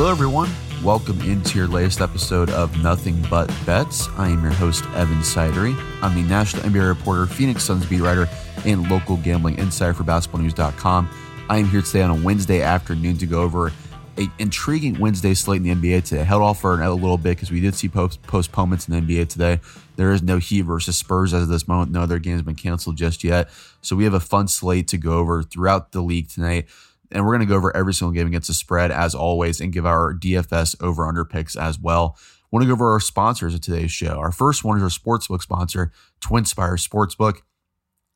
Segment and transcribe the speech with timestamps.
[0.00, 0.48] Hello, everyone.
[0.82, 4.08] Welcome into your latest episode of Nothing But Bets.
[4.16, 5.78] I am your host, Evan Sidery.
[6.00, 8.26] I'm the national NBA reporter, Phoenix Suns beat writer,
[8.64, 11.10] and local gambling insider for basketballnews.com.
[11.50, 13.72] I am here today on a Wednesday afternoon to go over
[14.16, 16.24] an intriguing Wednesday slate in the NBA today.
[16.24, 19.28] Held off for a little bit because we did see post- postponements in the NBA
[19.28, 19.60] today.
[19.96, 21.92] There is no Heat versus Spurs as of this moment.
[21.92, 23.50] No other games have been canceled just yet.
[23.82, 26.68] So we have a fun slate to go over throughout the league tonight.
[27.12, 29.72] And we're going to go over every single game against the spread as always and
[29.72, 32.16] give our DFS over under picks as well.
[32.50, 34.18] Want to go over our sponsors of today's show.
[34.18, 37.42] Our first one is our sportsbook sponsor, TwinSpires Sportsbook.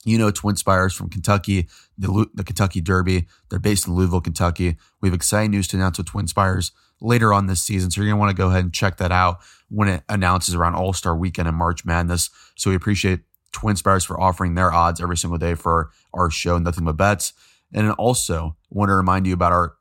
[0.05, 3.27] You know TwinSpires from Kentucky, the, the Kentucky Derby.
[3.48, 4.77] They're based in Louisville, Kentucky.
[5.01, 7.91] We have exciting news to announce with TwinSpires later on this season.
[7.91, 10.55] So you're going to want to go ahead and check that out when it announces
[10.55, 12.31] around All Star Weekend and March Madness.
[12.56, 13.20] So we appreciate
[13.53, 17.33] TwinSpires for offering their odds every single day for our show, Nothing But Bets.
[17.73, 19.75] And also want to remind you about our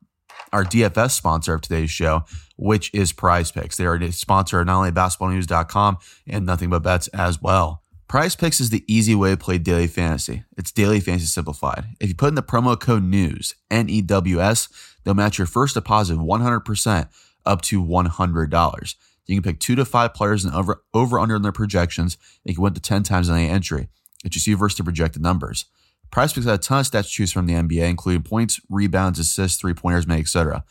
[0.52, 2.23] our DFS sponsor of today's show,
[2.58, 3.76] which is Prize Picks.
[3.76, 7.81] They are a sponsor of not only basketballnews.com and nothing but bets as well.
[8.08, 10.44] Prize Picks is the easy way to play daily fantasy.
[10.56, 11.86] It's daily fantasy simplified.
[12.00, 14.68] If you put in the promo code NEWS, N E W S,
[15.03, 17.09] they'll match your first deposit 100%
[17.45, 18.95] up to $100.
[19.25, 22.18] You can pick two to five players and over, over under in their projections.
[22.44, 23.88] You can win to 10 times on any entry.
[24.23, 25.66] It's just you versus the projected numbers.
[26.14, 29.17] Prize Picks has a ton of stats to choose from the NBA, including points, rebounds,
[29.17, 30.64] assists, three pointers made, etc.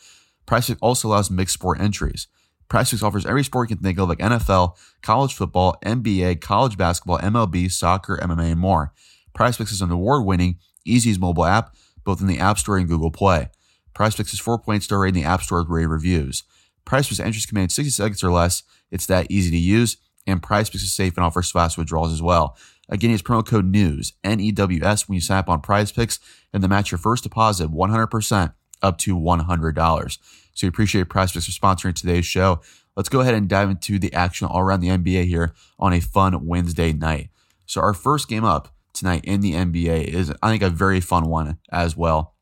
[0.46, 2.28] Prize Picks also allows mixed sport entries.
[2.68, 6.78] Prize Picks offers every sport you can think of, like NFL, college football, NBA, college
[6.78, 8.92] basketball, MLB, soccer, MMA, and more.
[9.34, 13.10] Prize Picks is an award-winning, easy-use mobile app, both in the App Store and Google
[13.10, 13.48] Play.
[13.94, 16.44] Prize Picks is 4.8 star rated in the App Store with rave reviews.
[16.84, 18.62] Prize Picks entries command 60 seconds or less.
[18.92, 22.22] It's that easy to use, and Prize Picks is safe and offers fast withdrawals as
[22.22, 22.56] well.
[22.92, 25.90] Again, use promo code NEWS, N E W S, when you sign up on Prize
[25.90, 26.20] Picks,
[26.52, 30.18] and then match your first deposit 100% up to $100.
[30.52, 32.60] So we appreciate Prize Picks for sponsoring today's show.
[32.94, 36.00] Let's go ahead and dive into the action all around the NBA here on a
[36.00, 37.30] fun Wednesday night.
[37.64, 41.30] So our first game up tonight in the NBA is, I think, a very fun
[41.30, 42.34] one as well.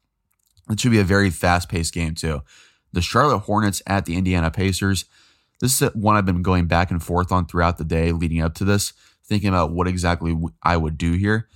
[0.69, 2.43] It should be a very fast-paced game too.
[2.93, 5.05] The Charlotte Hornets at the Indiana Pacers.
[5.61, 8.55] This is one I've been going back and forth on throughout the day leading up
[8.55, 8.93] to this,
[9.31, 11.49] thinking about what exactly I would do here.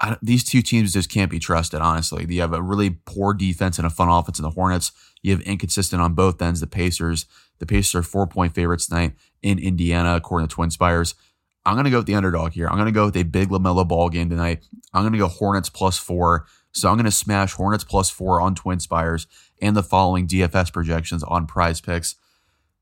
[0.00, 2.26] I, these two teams just can't be trusted, honestly.
[2.28, 4.92] You have a really poor defense and a fun offense in the Hornets.
[5.22, 7.26] You have inconsistent on both ends, the Pacers.
[7.58, 11.14] The Pacers are four point favorites tonight in Indiana, according to TwinSpires.
[11.64, 12.66] I'm going to go with the underdog here.
[12.68, 14.64] I'm going to go with a big LaMelo Ball game tonight.
[14.92, 16.46] I'm going to go Hornets plus four.
[16.72, 19.26] So I'm going to smash Hornets plus four on TwinSpires
[19.60, 22.16] and the following DFS projections on prize picks.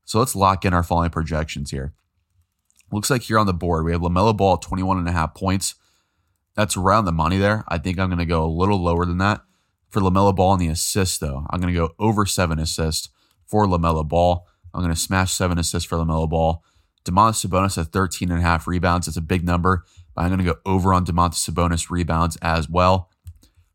[0.05, 1.93] So let's lock in our following projections here.
[2.91, 5.35] Looks like here on the board, we have LaMelo Ball at 21 and a half
[5.35, 5.75] points.
[6.55, 7.63] That's around the money there.
[7.67, 9.41] I think I'm going to go a little lower than that.
[9.89, 13.09] For LaMelo Ball and the assists, though, I'm going to go over seven assists
[13.45, 14.45] for LaMelo Ball.
[14.73, 16.63] I'm going to smash seven assists for LaMelo Ball.
[17.05, 19.07] Domantas Sabonis at 13 and a half rebounds.
[19.07, 19.83] It's a big number,
[20.13, 23.09] but I'm going to go over on Domantas Sabonis rebounds as well.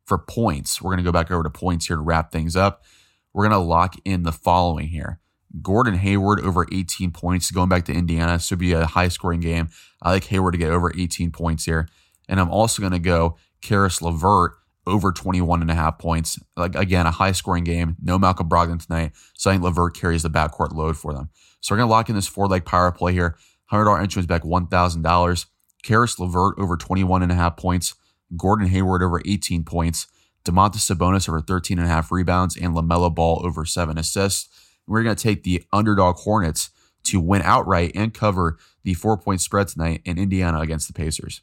[0.05, 2.85] For points, we're going to go back over to points here to wrap things up.
[3.33, 5.21] We're going to lock in the following here.
[5.63, 8.39] Gordon Hayward over 18 points going back to Indiana.
[8.39, 9.69] So be a high scoring game.
[10.03, 11.89] I like Hayward to get over 18 points here.
[12.29, 14.53] And I'm also going to go Caris LeVert
[14.87, 16.39] over 21 and a half points.
[16.57, 17.97] Like again, a high scoring game.
[18.03, 19.13] No Malcolm Brogdon tonight.
[19.35, 21.31] So I think LeVert carries the backcourt load for them.
[21.61, 23.37] So we're going to lock in this four leg power play here.
[23.73, 25.47] $100 entrance back $1,000.
[25.83, 27.95] Caris LeVert over 21 and a half points.
[28.37, 30.07] Gordon Hayward over 18 points.
[30.45, 34.49] Domantas Sabonis over 13 and a half rebounds and LaMelo Ball over seven assists.
[34.87, 36.71] We're going to take the underdog Hornets
[37.05, 41.43] to win outright and cover the four point spread tonight in Indiana against the Pacers.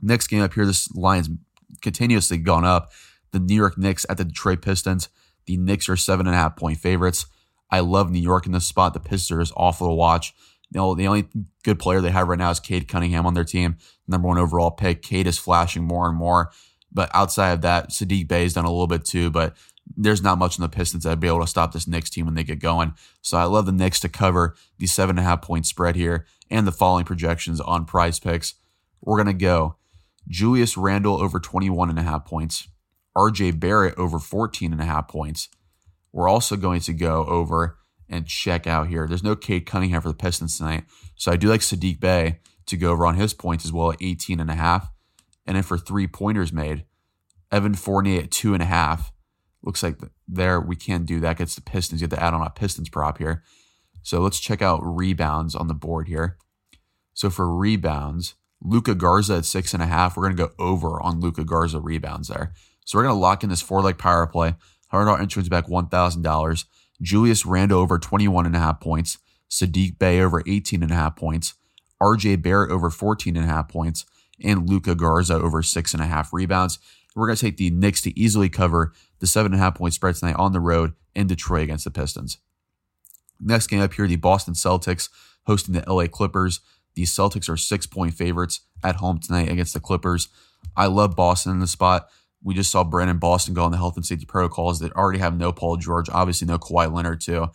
[0.00, 1.28] Next game up here, this line's
[1.82, 2.92] continuously gone up.
[3.32, 5.08] The New York Knicks at the Detroit Pistons.
[5.46, 7.26] The Knicks are seven and a half point favorites.
[7.70, 8.94] I love New York in this spot.
[8.94, 10.34] The Pistons awful to watch.
[10.70, 11.28] You know, the only
[11.64, 13.76] good player they have right now is Cade Cunningham on their team,
[14.06, 15.02] number one overall pick.
[15.02, 16.50] Cade is flashing more and more.
[16.92, 19.30] But outside of that, Saddiq Bey has done a little bit too.
[19.30, 19.56] But
[19.96, 22.34] there's not much in the Pistons that'd be able to stop this Knicks team when
[22.34, 22.94] they get going.
[23.22, 26.26] So I love the Knicks to cover the seven and a half point spread here
[26.50, 28.54] and the following projections on prize picks.
[29.00, 29.76] We're going to go
[30.28, 32.68] Julius Randle over 21 and a half points,
[33.16, 35.48] RJ Barrett over 14 and a half points.
[36.12, 39.06] We're also going to go over and check out here.
[39.06, 40.84] There's no Cade Cunningham for the Pistons tonight.
[41.14, 44.02] So I do like Saddiq Bey to go over on his points as well at
[44.02, 44.90] 18 and a half.
[45.46, 46.84] And then for three pointers made,
[47.50, 49.12] Evan Fournier at two and a half.
[49.68, 51.36] Looks like there we can't do that.
[51.36, 52.00] Gets the Pistons.
[52.00, 53.42] You have to add on a Pistons prop here.
[54.02, 56.38] So let's check out rebounds on the board here.
[57.12, 60.16] So for rebounds, Luka Garza at six and a half.
[60.16, 62.54] We're going to go over on Luka Garza rebounds there.
[62.86, 64.54] So we're going to lock in this four leg power play.
[64.90, 66.64] $100 entrance back $1,000.
[67.02, 69.18] Julius Randle over 21 and a half points,
[69.50, 71.52] Saddiq Bey over 18 and a half points,
[72.02, 74.06] RJ Barrett over 14 and a half points,
[74.42, 76.78] and Luka Garza over six and a half rebounds.
[77.14, 79.94] We're going to take the Knicks to easily cover the seven and a half point
[79.94, 82.38] spread tonight on the road in Detroit against the Pistons.
[83.40, 85.08] Next game up here, the Boston Celtics
[85.46, 86.60] hosting the LA Clippers.
[86.94, 90.28] The Celtics are six point favorites at home tonight against the Clippers.
[90.76, 92.08] I love Boston in the spot.
[92.42, 95.36] We just saw Brandon Boston go on the health and safety protocols that already have
[95.36, 97.48] no Paul George, obviously no Kawhi Leonard too.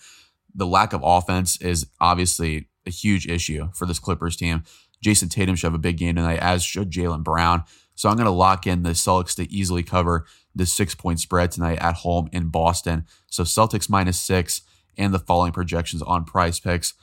[0.54, 4.64] The lack of offense is obviously a huge issue for this Clippers team.
[5.04, 7.64] Jayson Tatum should have a big game tonight, as should Jaylen Brown.
[7.96, 10.26] So I'm going to lock in the Celtics to easily cover
[10.56, 13.06] the six point spread tonight at home in Boston.
[13.28, 14.62] So Celtics minus six
[14.98, 16.94] and the following projections on PrizePicks.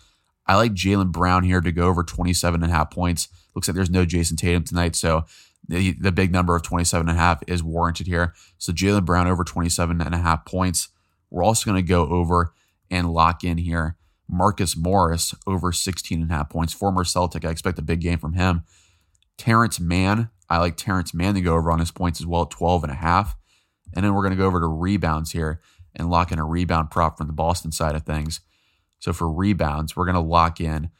[0.46, 3.28] I like Jaylen Brown here to go over 27 and a half points.
[3.54, 4.96] Looks like there's no Jayson Tatum tonight.
[4.96, 5.24] So
[5.68, 8.34] the, the big number of 27 and a half is warranted here.
[8.58, 10.88] So Jaylen Brown over 27 and a half points.
[11.30, 12.52] We're also going to go over
[12.90, 13.96] and lock in here
[14.30, 16.72] Marcus Morris over 16 and a half points.
[16.72, 17.44] Former Celtic.
[17.44, 18.62] I expect a big game from him.
[19.36, 20.30] Terance Mann.
[20.50, 22.92] I like Terance Mann to go over on his points as well at 12 and
[22.92, 23.36] a half.
[23.94, 25.60] And then we're going to go over to rebounds here
[25.94, 28.40] and lock in a rebound prop from the Boston side of things.
[28.98, 30.90] So for rebounds, we're going to lock in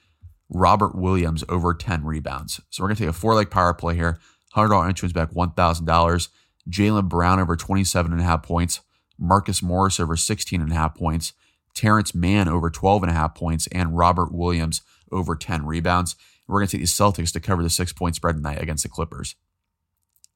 [0.49, 2.61] Robert Williams over 10 rebounds.
[2.71, 4.19] So we're going to take a four leg power play here.
[4.57, 6.29] $100 entrance back $1,000.
[6.69, 8.81] Jaylen Brown over 27 and a half points.
[9.19, 11.33] Marcus Morris over 16 and a half points.
[11.75, 13.67] Terance Mann over 12 and a half points.
[13.69, 14.83] And Robert Williams
[15.13, 16.17] over 10 rebounds.
[16.51, 18.89] We're going to take the Celtics to cover the six point spread tonight against the
[18.89, 19.37] Clippers.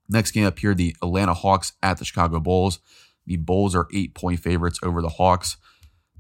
[0.08, 2.78] Next game up here, the Atlanta Hawks at the Chicago Bulls.
[3.26, 5.56] The Bulls are eight point favorites over the Hawks.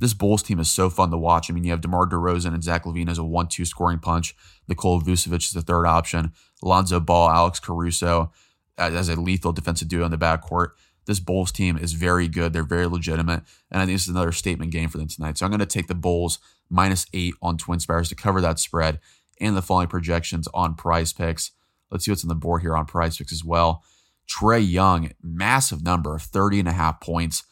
[0.00, 1.48] This Bulls team is so fun to watch.
[1.48, 4.34] I mean, you have DeMar DeRozan and Zach LaVine as a one-two scoring punch.
[4.66, 6.32] Nikola Vucevic is the third option.
[6.62, 8.32] Lonzo Ball, Alex Caruso
[8.76, 10.70] uh, as a lethal defensive duo in the backcourt.
[11.06, 12.52] This Bulls team is very good.
[12.52, 13.42] They're very legitimate.
[13.70, 15.38] And I think this is another statement game for them tonight.
[15.38, 16.38] So I'm going to take the Bulls
[16.68, 18.98] minus eight on TwinSpires to cover that spread
[19.40, 21.52] and the following projections on prize picks.
[21.90, 23.82] Let's see what's on the board here on prize picks as well.
[24.28, 27.44] Trae Young, massive number of 30 and a half points.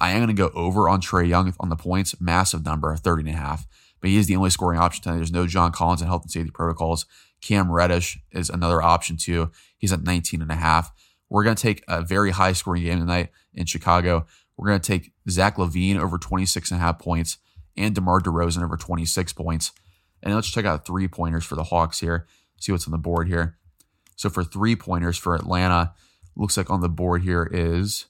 [0.00, 3.00] I am going to go over on Trae Young on the points, massive number of
[3.00, 3.66] 30 and a half.
[4.00, 5.16] But he is the only scoring option tonight.
[5.16, 7.06] There's no John Collins and health and safety protocols.
[7.40, 9.50] Cam Reddish is another option too.
[9.76, 10.92] He's at 19 and a half.
[11.28, 14.26] We're going to take a very high scoring game tonight in Chicago.
[14.56, 17.38] We're going to take Zach LaVine over 26 and a half points
[17.76, 19.72] and DeMar DeRozan over 26 points.
[20.22, 22.26] And let's check out three pointers for the Hawks here.
[22.60, 23.56] See what's on the board here.
[24.16, 25.94] So for three pointers for Atlanta,
[26.36, 28.06] looks like on the board here is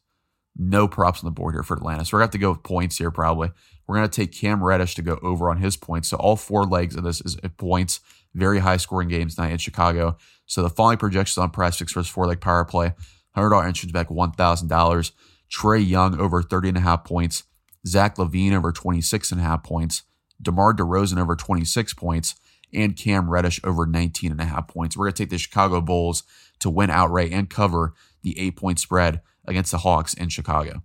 [0.56, 2.04] no props on the board here for Atlanta.
[2.04, 3.50] So we're going to have to go with points here probably.
[3.86, 6.08] We're going to take Cam Reddish to go over on his points.
[6.08, 8.00] So all four legs of this is uh, points.
[8.34, 10.16] Very high scoring games tonight in Chicago.
[10.46, 12.94] So the following projections on PrizePicks for four leg power play
[13.36, 15.12] $100 entrance back $1,000.
[15.50, 17.44] Trae Young over 30 and a half points.
[17.86, 20.02] Zach LaVine over 26 and a half points.
[20.40, 22.34] DeMar DeRozan over 26 points.
[22.72, 24.96] And Cam Reddish over 19 and a half points.
[24.96, 26.22] We're going to take the Chicago Bulls
[26.60, 30.84] to win outright and cover the eight point spread against the Hawks in Chicago.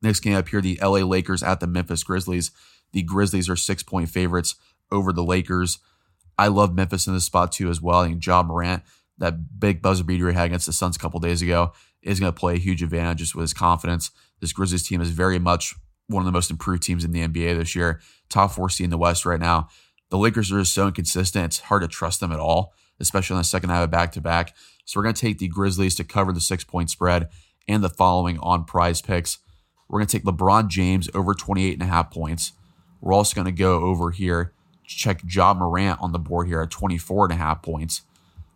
[0.00, 2.52] Next game up here, the LA Lakers at the Memphis Grizzlies.
[2.92, 4.54] The Grizzlies are six point favorites
[4.90, 5.78] over the Lakers.
[6.38, 8.00] I love Memphis in this spot too as well.
[8.00, 8.84] I think Ja Morant,
[9.18, 11.72] that big buzzer beater he had against the Suns a couple days ago,
[12.02, 14.12] is going to play a huge advantage just with his confidence.
[14.40, 15.74] This Grizzlies team is very much
[16.08, 18.00] one of the most improved teams in the NBA this year.
[18.28, 19.68] Top four seed in the West right now.
[20.10, 21.44] The Lakers are just so inconsistent.
[21.44, 24.20] It's hard to trust them at all, especially on the second half of back to
[24.20, 24.56] back.
[24.84, 27.28] So we're going to take the Grizzlies to cover the six point spread
[27.68, 29.38] and the following on prize picks.
[29.88, 32.52] We're going to take LeBron James over 28 and a half points.
[33.00, 36.70] We're also going to go over here, check Ja Morant on the board here at
[36.70, 38.02] 24 and a half points.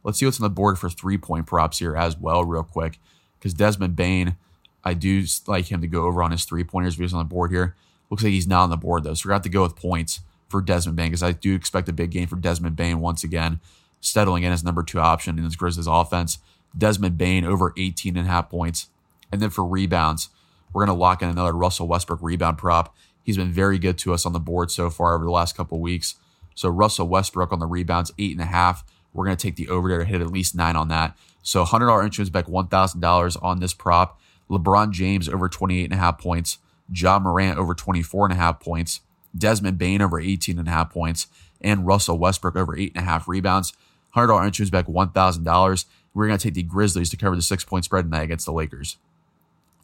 [0.02, 2.98] Let's see what's on the board for three point props here as well, real quick.
[3.38, 4.36] Because Desmond Bane,
[4.84, 7.50] I do like him to go over on his three pointers views on the board
[7.50, 7.76] here.
[8.10, 9.14] Looks like he's not on the board though.
[9.14, 11.54] So we're going to have to go with points for Desmond Bane because I do
[11.54, 13.60] expect a big game for Desmond Bane once again
[14.02, 16.38] settling in as number two option in this Grizzlies offense.
[16.76, 18.88] Desmond Bane over 18 and a half points.
[19.30, 20.28] And then for rebounds,
[20.72, 22.94] we're going to lock in another Russell Westbrook rebound prop.
[23.22, 25.80] He's been very good to us on the board so far over the last couple
[25.80, 26.16] weeks.
[26.54, 28.84] So Russell Westbrook on the rebounds, eight and a half.
[29.14, 31.16] We're going to take the over there to hit at least nine on that.
[31.42, 34.20] So $100 insurance back $1,000 on this prop.
[34.52, 36.58] LeBron James over 28 and a half points.
[36.92, 39.00] Ja Morant over 24 and a half points.
[39.36, 41.26] Desmond Bane over 18 and a half points.
[41.60, 43.72] And Russell Westbrook over eight and a half rebounds.
[44.14, 45.84] $100 entry back $1,000.
[46.14, 48.52] We're going to take the Grizzlies to cover the six point spread tonight against the
[48.52, 48.96] Lakers.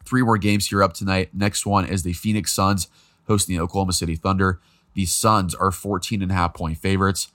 [0.05, 1.29] Three more games here up tonight.
[1.33, 2.87] Next one is the Phoenix Suns
[3.27, 4.59] hosting the Oklahoma City Thunder.
[4.93, 7.29] The Suns are 14 and a half point favorites.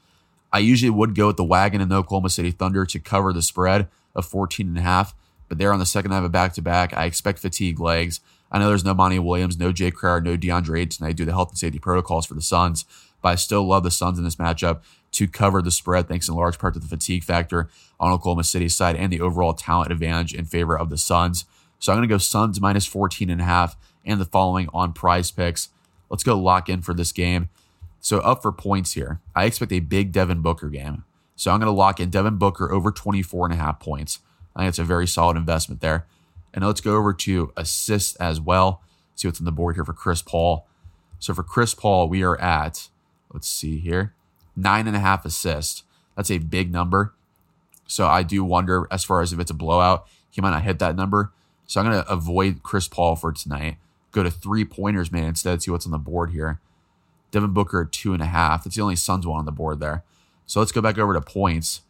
[0.52, 3.42] I usually would go with the wagon in the Oklahoma City Thunder to cover the
[3.42, 5.14] spread of 14 and a half,
[5.48, 6.96] but they're on the second half of back to back.
[6.96, 8.20] I expect fatigue legs.
[8.50, 11.32] I know there's no Monty Williams, no Jae Crowder, no DeAndre Ayton tonight due to
[11.32, 12.84] health and safety protocols for the Suns,
[13.20, 14.82] but I still love the Suns in this matchup
[15.12, 18.74] to cover the spread, thanks in large part to the fatigue factor on Oklahoma City's
[18.76, 21.44] side and the overall talent advantage in favor of the Suns.
[21.78, 24.92] So I'm going to go Suns minus 14 and a half and the following on
[24.92, 25.68] prize picks.
[26.10, 27.48] Let's go lock in for this game.
[28.00, 29.20] So up for points here.
[29.34, 31.04] I expect a big Devin Booker game.
[31.36, 34.18] So I'm going to lock in Devin Booker over 24 and a half points.
[34.54, 36.06] I think it's a very solid investment there.
[36.52, 38.82] And let's go over to assists as well.
[39.16, 40.66] See what's on the board here for Chris Paul.
[41.18, 42.88] So for Chris Paul, we are at,
[43.32, 44.14] let's see here,
[44.56, 45.82] nine and a half assists.
[46.16, 47.14] That's a big number.
[47.86, 50.78] So I do wonder, as far as if it's a blowout, he might not hit
[50.78, 51.32] that number.
[51.66, 53.76] So I'm going to avoid Chris Paul for tonight.
[54.12, 55.62] Go to three pointers, man, instead.
[55.62, 56.60] See what's on the board here.
[57.30, 58.64] Devin Booker two and a half.
[58.64, 60.04] That's the only Suns one on the board there.
[60.46, 61.80] So let's go back over to points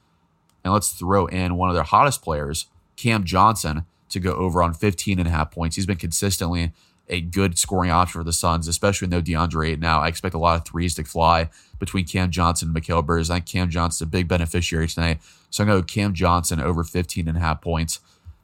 [0.64, 2.66] and let's throw in one of their hottest players,
[2.96, 5.76] Cam Johnson, to go over on 15 and a half points.
[5.76, 6.72] He's been consistently
[7.08, 10.00] a good scoring option for the Suns, especially with no DeAndre now.
[10.00, 13.30] I expect a lot of threes to fly between Cam Johnson and Mikal Bridges.
[13.30, 15.20] I think Cam Johnson's a big beneficiary tonight.
[15.50, 18.00] So I'm going to go Cam Johnson over 15 and a half points.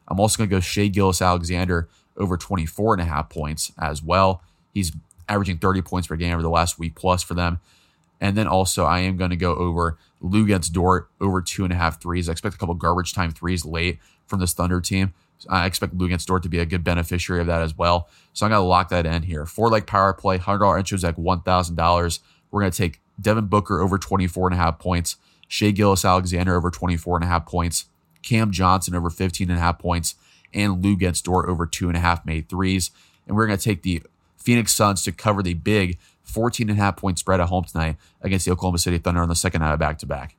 [0.09, 4.43] I'm also going to go Shai Gilgeous-Alexander over 24 and a half points as well.
[4.75, 4.93] He's
[5.29, 7.61] averaging 30 points per game over the last week plus for them.
[8.21, 11.77] And then also, I am going to go over Luguentz Dort over two and a
[11.77, 12.29] half threes.
[12.29, 15.15] I expect a couple garbage time threes late from this Thunder team.
[15.49, 18.09] I expect Luguentz Dort to be a good beneficiary of that as well.
[18.35, 19.47] So I'm going to lock that in here.
[19.47, 22.19] Four leg power play, $100 entry is like $1,000.
[22.51, 25.17] We're going to take Devin Booker over 24 and a half points,
[25.49, 27.87] Shai Gilgeous-Alexander over 24 and a half points,
[28.23, 30.15] Cam Johnson over 15 and a half points,
[30.53, 32.91] and Luguentz Dort over two and a half made threes.
[33.27, 34.03] And we're going to take the
[34.37, 35.99] Phoenix Suns to cover the big
[36.31, 39.29] 14 and a half point spread at home tonight against the Oklahoma City Thunder on
[39.29, 40.37] the second night of back to back.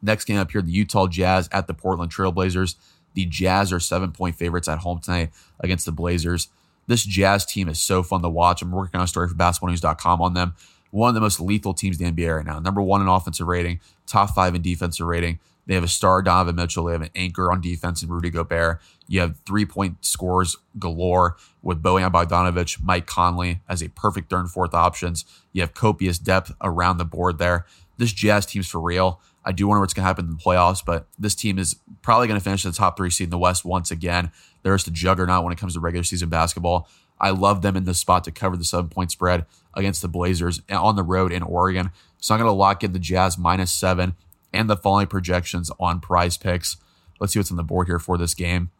[0.00, 2.76] Next game up here, the Utah Jazz at the Portland Trailblazers.
[3.14, 6.48] The Jazz are seven point favorites at home tonight against the Blazers.
[6.86, 8.62] This Jazz team is so fun to watch.
[8.62, 10.54] I'm working on a story for basketballnews.com on them.
[10.90, 12.60] One of the most lethal teams in the NBA right now.
[12.60, 15.38] Number one in offensive rating, top five in defensive rating.
[15.68, 16.84] They have a star, Donovan Mitchell.
[16.84, 18.80] They have an anchor on defense in Rudy Gobert.
[19.06, 24.40] You have three point scores galore with Bojan Bogdanovic, Mike Conley as a perfect third
[24.40, 25.26] and fourth options.
[25.52, 27.66] You have copious depth around the board there.
[27.98, 29.20] This Jazz team's for real.
[29.44, 32.28] I do wonder what's going to happen in the playoffs, but this team is probably
[32.28, 34.30] going to finish in the top three seed in the West once again.
[34.62, 36.88] They're just a juggernaut when it comes to regular season basketball.
[37.20, 39.44] I love them in this spot to cover the seven point spread
[39.74, 41.90] against the Blazers on the road in Oregon.
[42.18, 44.14] So I'm going to lock in the Jazz minus seven
[44.52, 46.76] and the following projections on prize picks.
[47.20, 48.70] Let's see what's on the board here for this game.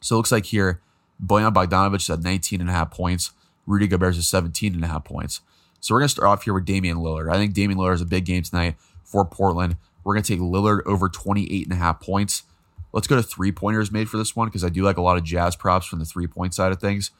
[0.00, 0.80] So it looks like here,
[1.24, 3.32] Bojan Bogdanovic is at 19 and a half points.
[3.66, 5.40] Rudy Gobert is 17 and a half points.
[5.80, 7.32] So we're going to start off here with Damian Lillard.
[7.32, 9.76] I think Damian Lillard is a big game tonight for Portland.
[10.04, 12.44] We're going to take Lillard over 28 and a half points.
[12.92, 15.16] Let's go to three pointers made for this one because I do like a lot
[15.16, 17.10] of jazz props from the three point side of things.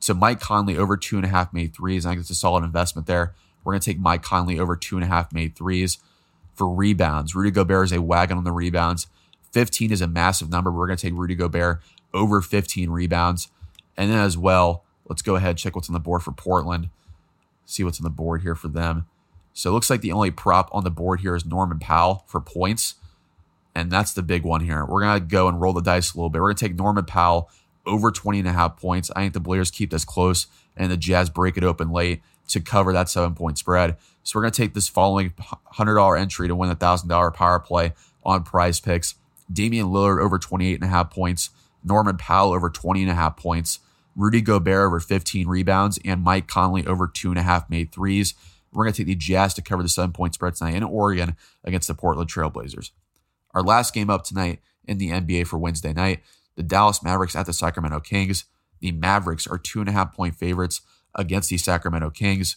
[0.00, 2.04] So Mike Conley over two and a half made threes.
[2.04, 3.34] I think it's a solid investment there.
[3.64, 5.98] We're going to take Mike Conley over two and a half made threes
[6.56, 7.34] for rebounds.
[7.34, 9.06] Rudy Gobert is a wagon on the rebounds.
[9.52, 10.70] 15 is a massive number.
[10.70, 11.80] We're going to take Rudy Gobert
[12.12, 13.48] over 15 rebounds.
[13.96, 16.90] And then as well, let's go ahead check what's on the board for Portland.
[17.64, 19.06] See what's on the board here for them.
[19.52, 22.40] So it looks like the only prop on the board here is Norman Powell for
[22.40, 22.94] points.
[23.74, 24.84] And that's the big one here.
[24.84, 26.40] We're going to go and roll the dice a little bit.
[26.40, 27.50] We're going to take Norman Powell
[27.86, 29.10] over 20 and a half points.
[29.14, 30.46] I think the Blazers keep this close
[30.76, 33.96] and the Jazz break it open late to cover that seven point spread.
[34.22, 37.92] So we're going to take this following $100 entry to win a $1,000 power play
[38.24, 39.14] on prize picks.
[39.52, 41.50] Damian Lillard over 28 and a half points.
[41.84, 43.78] Norman Powell over 20 and a half points.
[44.16, 48.34] Rudy Gobert over 15 rebounds and Mike Conley over two and a half made threes.
[48.72, 51.36] We're going to take the Jazz to cover the seven point spread tonight in Oregon
[51.64, 52.90] against the Portland Trailblazers.
[53.54, 56.20] Our last game up tonight in the NBA for Wednesday night,
[56.56, 58.44] the Dallas Mavericks at the Sacramento Kings.
[58.80, 60.80] The Mavericks are two and a half point favorites
[61.16, 62.56] against the Sacramento Kings.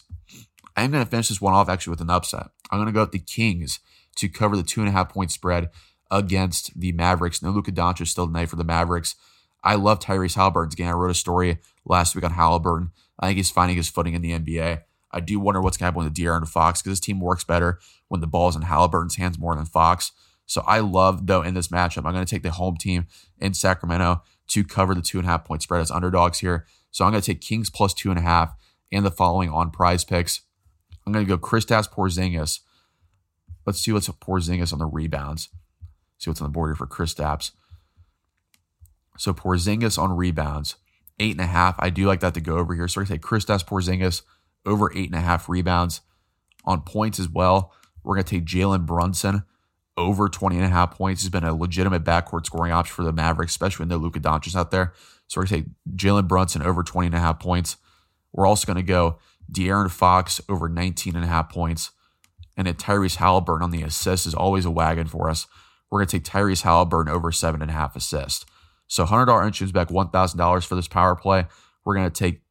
[0.76, 2.48] I am going to finish this one off actually with an upset.
[2.70, 3.80] I'm going to go with the Kings
[4.16, 5.70] to cover the two and a half point spread
[6.10, 7.42] against the Mavericks.
[7.42, 9.16] No Luka Doncic still tonight for the Mavericks.
[9.62, 10.88] I love Tyrese Halliburton's game.
[10.88, 12.92] I wrote a story last week on Halliburton.
[13.18, 14.82] I think he's finding his footing in the NBA.
[15.12, 17.78] I do wonder what's going to happen with De'Aaron Fox because this team works better
[18.08, 20.12] when the ball is in Halliburton's hands more than Fox.
[20.46, 23.06] So I love, though, in this matchup, I'm going to take the home team
[23.38, 26.66] in Sacramento to cover the two and a half point spread as underdogs here.
[26.90, 28.54] So I'm going to take Kings plus two and a half
[28.92, 30.42] and the following on prize picks.
[31.06, 32.60] I'm going to go Kristaps Porzingis.
[33.66, 35.48] Let's see what's Porzingis on the rebounds.
[36.18, 37.52] See what's on the board here for Kristaps.
[39.16, 40.76] So Porzingis on rebounds,
[41.18, 41.76] eight and a half.
[41.78, 42.88] I do like that to go over here.
[42.88, 44.22] So I say Kristaps Porzingis
[44.66, 46.00] over eight and a half rebounds.
[46.64, 49.44] On points as well, we're going to take Jalen Brunson
[49.96, 51.22] over 20 and a half points.
[51.22, 54.54] He's been a legitimate backcourt scoring option for the Mavericks, especially when no Luka Doncic
[54.56, 54.92] out there.
[55.30, 57.76] So we're going to take Jalen Brunson over 20 and a half points.
[58.32, 59.20] We're also going to go
[59.50, 61.92] De'Aaron Fox over 19 and a half points.
[62.56, 65.46] And then Tyrese Halliburton on the assist is always a wagon for us.
[65.88, 68.44] We're going to take Tyrese Halliburton over seven and a half assists.
[68.88, 71.46] So $100 entrance back $1,000 for this power play.
[71.84, 72.42] We're going to take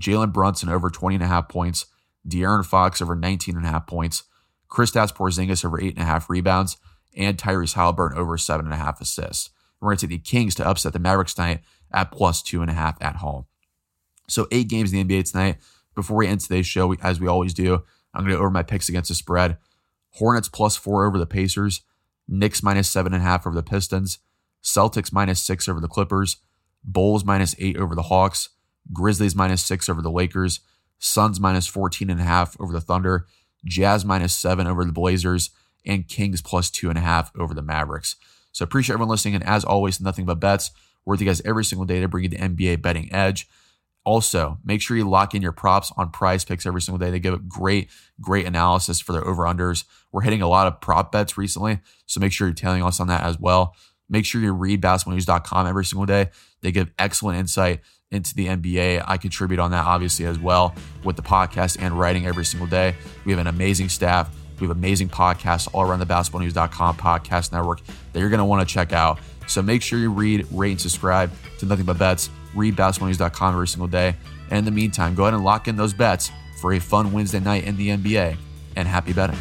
[0.00, 1.86] Jalen Brunson over 20 and a half points,
[2.28, 4.24] De'Aaron Fox over 19 and a half points,
[4.68, 6.78] Kristaps Porzingis over eight and a half rebounds,
[7.16, 9.50] and Tyrese Halliburton over seven and a half assists.
[9.80, 11.60] We're going to take the Kings to upset the Mavericks tonight
[11.94, 13.46] at plus two and a half at home.
[14.28, 15.56] So eight games in the NBA tonight.
[15.94, 18.62] Before we end today's show, as we always do, I'm going to go over my
[18.64, 19.58] picks against the spread.
[20.14, 21.82] Hornets plus four over the Pacers,
[22.26, 24.18] Knicks minus seven and a half over the Pistons,
[24.62, 26.38] Celtics minus six over the Clippers,
[26.82, 28.50] Bulls minus eight over the Hawks,
[28.92, 30.60] Grizzlies minus six over the Lakers,
[30.98, 33.26] Suns minus 14 and a half over the Thunder,
[33.64, 35.50] Jazz minus seven over the Blazers,
[35.84, 38.16] and Kings plus two and a half over the Mavericks.
[38.52, 39.34] So appreciate everyone listening.
[39.34, 40.70] And as always, nothing but bets.
[41.04, 43.48] We're with you guys every single day to bring you the NBA betting edge.
[44.04, 47.10] Also, make sure you lock in your props on prize picks every single day.
[47.10, 47.88] They give a great,
[48.20, 49.84] great analysis for their over unders.
[50.12, 51.80] We're hitting a lot of prop bets recently.
[52.06, 53.74] So make sure you're tailing us on that as well.
[54.10, 56.28] Make sure you read basketballnews.com every single day.
[56.60, 57.80] They give excellent insight
[58.10, 59.02] into the NBA.
[59.06, 62.94] I contribute on that obviously as well with the podcast and writing every single day.
[63.24, 64.30] We have an amazing staff.
[64.60, 67.80] We have amazing podcasts all around the basketballnews.com podcast network
[68.12, 69.18] that you're going to want to check out.
[69.46, 72.30] So make sure you read, rate, and subscribe to Nothing But Bets.
[72.54, 74.14] Read basketballnews.com every single day.
[74.50, 77.40] And in the meantime, go ahead and lock in those bets for a fun Wednesday
[77.40, 78.36] night in the NBA.
[78.76, 79.38] And happy betting.